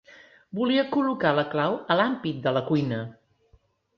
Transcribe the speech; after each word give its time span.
Volia 0.59 0.85
col·locar 0.95 1.33
la 1.39 1.43
clau 1.51 1.77
a 1.95 1.99
l'ampit 2.01 2.39
de 2.47 2.57
la 2.57 2.65
cuina. 2.73 3.03